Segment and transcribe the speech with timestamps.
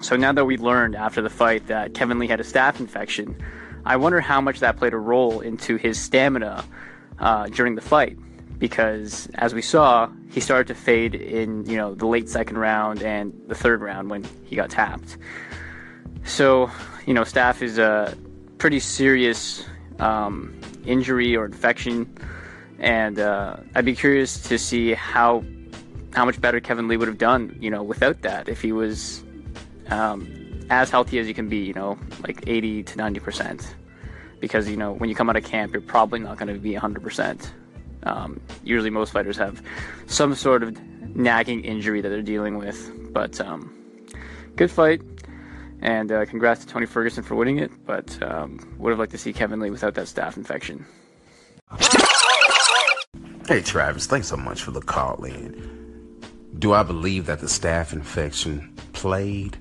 [0.00, 3.36] So now that we learned after the fight that Kevin Lee had a staph infection,
[3.84, 6.64] I wonder how much that played a role into his stamina
[7.18, 8.18] uh, during the fight.
[8.58, 13.02] Because as we saw, he started to fade in you know the late second round
[13.02, 15.16] and the third round when he got tapped.
[16.24, 16.70] So
[17.06, 18.16] you know, staph is a
[18.58, 19.64] pretty serious
[19.98, 22.14] um, injury or infection,
[22.78, 25.42] and uh, I'd be curious to see how
[26.12, 29.22] how much better Kevin Lee would have done, you know, without that if he was
[29.90, 33.74] um, as healthy as you can be, you know, like 80 to 90 percent.
[34.40, 36.72] Because you know, when you come out of camp, you're probably not going to be
[36.72, 37.52] 100 percent.
[38.04, 39.62] Um, usually, most fighters have
[40.06, 40.80] some sort of
[41.14, 42.90] nagging injury that they're dealing with.
[43.12, 43.74] But um,
[44.56, 45.02] good fight,
[45.80, 47.70] and uh, congrats to Tony Ferguson for winning it.
[47.84, 50.86] But um, would have liked to see Kevin Lee without that staph infection.
[53.46, 56.22] Hey Travis, thanks so much for the call in.
[56.58, 59.58] Do I believe that the staph infection played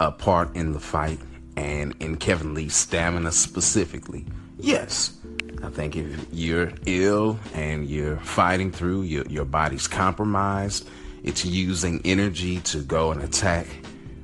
[0.00, 1.18] a part in the fight
[1.56, 4.26] and in Kevin Lee's stamina specifically?
[4.58, 5.16] Yes.
[5.62, 10.88] I think if you're ill and you're fighting through, your, your body's compromised,
[11.22, 13.66] it's using energy to go and attack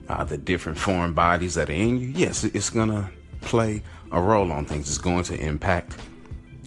[0.09, 2.09] uh, the different foreign bodies that are in you.
[2.09, 3.09] Yes, it's going to
[3.41, 4.89] play a role on things.
[4.89, 5.97] It's going to impact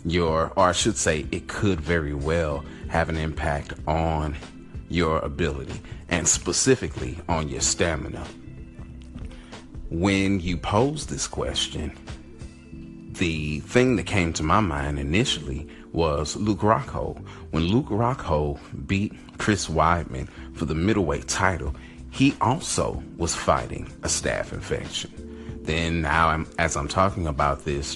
[0.05, 4.36] your, or I should say, it could very well have an impact on
[4.89, 8.25] your ability and specifically on your stamina.
[9.94, 11.95] When you pose this question,
[13.11, 17.23] the thing that came to my mind initially was Luke Rockhold.
[17.52, 21.75] When Luke Rockhold beat Chris Weidman for the middleweight title,
[22.09, 25.11] he also was fighting a staph infection.
[25.61, 27.95] Then now, I'm, as I'm talking about this,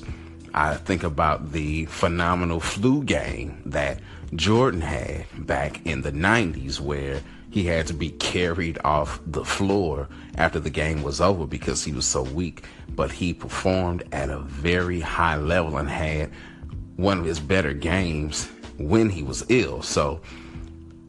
[0.53, 4.01] I think about the phenomenal flu game that
[4.35, 7.21] Jordan had back in the 90s, where
[7.57, 11.91] he had to be carried off the floor after the game was over because he
[11.91, 12.63] was so weak.
[12.95, 16.31] But he performed at a very high level and had
[16.97, 18.47] one of his better games
[18.77, 19.81] when he was ill.
[19.81, 20.21] So,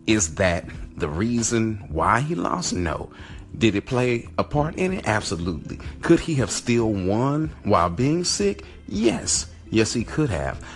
[0.06, 0.64] is that
[0.96, 2.72] the reason why he lost?
[2.72, 3.10] No.
[3.58, 5.06] Did it play a part in it?
[5.06, 5.78] Absolutely.
[6.00, 8.64] Could he have still won while being sick?
[8.86, 9.48] Yes.
[9.68, 10.66] Yes, he could have.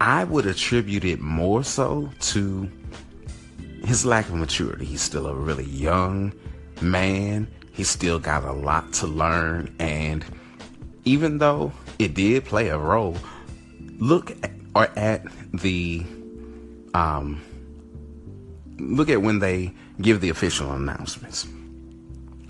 [0.00, 2.70] I would attribute it more so to
[3.88, 4.84] his lack of maturity.
[4.84, 6.34] He's still a really young
[6.82, 7.48] man.
[7.72, 9.74] He's still got a lot to learn.
[9.78, 10.22] And
[11.06, 13.16] even though it did play a role,
[13.98, 16.04] look at, or at the
[16.92, 17.40] um,
[18.78, 19.72] look at when they
[20.02, 21.48] give the official announcements.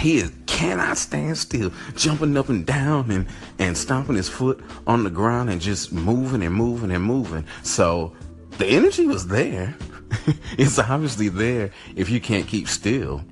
[0.01, 3.27] He is, cannot stand still, jumping up and down and,
[3.61, 7.45] and stomping his foot on the ground and just moving and moving and moving.
[7.63, 8.13] So
[8.59, 9.75] the energy was there.
[10.59, 13.23] it's obviously there if you can't keep still.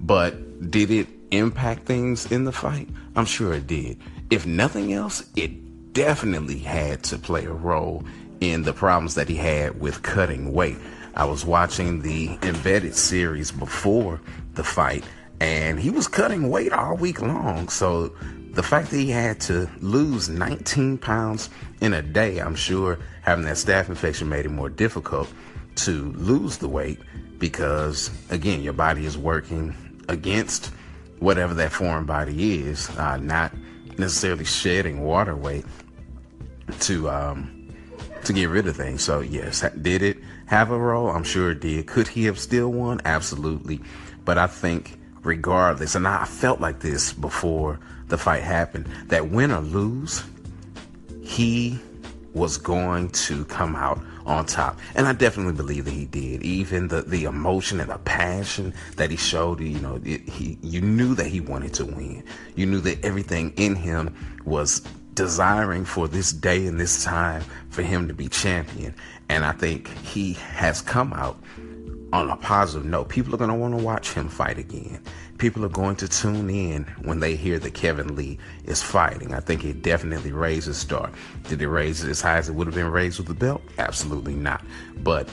[0.00, 2.88] But did it impact things in the fight?
[3.16, 3.98] I'm sure it did.
[4.30, 8.04] If nothing else, it definitely had to play a role
[8.40, 10.78] in the problems that he had with cutting weight.
[11.14, 14.20] I was watching the embedded series before
[14.54, 15.04] the fight,
[15.40, 17.68] and he was cutting weight all week long.
[17.68, 18.14] So
[18.52, 21.50] the fact that he had to lose 19 pounds
[21.80, 25.32] in a day, I'm sure having that staph infection made it more difficult
[25.76, 26.98] to lose the weight
[27.38, 29.74] because, again, your body is working
[30.08, 30.72] against
[31.20, 33.52] whatever that foreign body is, uh, not
[33.98, 35.64] necessarily shedding water weight
[36.80, 37.68] to um,
[38.24, 39.02] to get rid of things.
[39.02, 41.08] So yes, did it have a role?
[41.08, 41.86] I'm sure it did.
[41.86, 43.00] Could he have still won?
[43.04, 43.80] Absolutely.
[44.24, 49.50] But I think regardless, and I felt like this before the fight happened, that win
[49.50, 50.22] or lose,
[51.22, 51.78] he
[52.32, 54.78] was going to come out on top.
[54.94, 56.42] And I definitely believe that he did.
[56.42, 60.80] Even the, the emotion and the passion that he showed, you know, it, he, you
[60.80, 62.22] knew that he wanted to win.
[62.54, 64.14] You knew that everything in him
[64.44, 64.80] was
[65.14, 68.94] desiring for this day and this time for him to be champion.
[69.28, 71.38] And I think he has come out
[72.12, 73.08] on a positive note.
[73.08, 75.02] People are going to want to watch him fight again.
[75.38, 79.32] People are going to tune in when they hear that Kevin Lee is fighting.
[79.32, 81.10] I think it definitely raised his star.
[81.48, 83.62] Did it raise it as high as it would have been raised with the belt?
[83.78, 84.64] Absolutely not.
[85.02, 85.28] But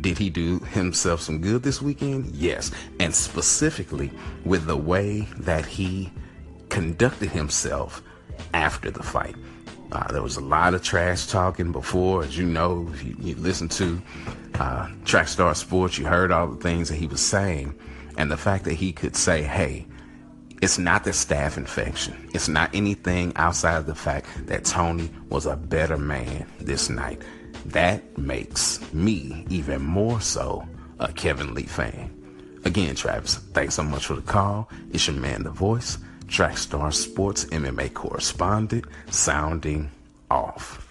[0.00, 2.26] did he do himself some good this weekend?
[2.26, 2.70] Yes.
[3.00, 4.12] And specifically
[4.44, 6.12] with the way that he
[6.68, 8.02] conducted himself
[8.54, 9.34] after the fight.
[9.90, 13.34] Uh, there was a lot of trash talking before, as you know, if you, you
[13.36, 14.00] listen to
[14.54, 17.74] uh, Trackstar Sports, you heard all the things that he was saying.
[18.18, 19.86] And the fact that he could say, hey,
[20.60, 22.28] it's not the staph infection.
[22.34, 27.22] It's not anything outside of the fact that Tony was a better man this night.
[27.66, 30.66] That makes me even more so
[30.98, 32.14] a Kevin Lee fan.
[32.64, 34.68] Again, Travis, thanks so much for the call.
[34.90, 35.96] It's your man, The Voice.
[36.28, 39.90] Trackstar Sports MMA correspondent, sounding
[40.30, 40.87] off.